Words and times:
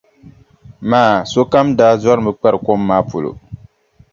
Maa 0.89 1.15
sokam 1.31 1.67
daa 1.77 1.93
zɔrimi 2.01 2.31
kpari 2.39 2.59
kom 2.65 2.81
maa 2.87 3.03
polo. 3.09 3.31